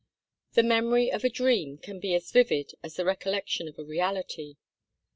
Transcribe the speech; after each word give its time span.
The 0.53 0.63
memory 0.63 1.11
of 1.11 1.23
a 1.23 1.29
dream 1.29 1.77
can 1.77 1.99
be 1.99 2.15
as 2.15 2.31
vivid 2.31 2.71
as 2.81 2.95
the 2.95 3.05
recollection 3.05 3.67
of 3.67 3.77
a 3.77 3.83
reality. 3.83 4.55